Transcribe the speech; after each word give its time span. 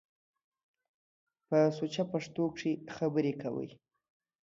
په 1.47 1.57
سوچه 1.77 2.03
پښتو 2.11 2.43
کښ 2.53 2.63
خبرې 2.95 3.33
کوٸ۔ 3.41 3.67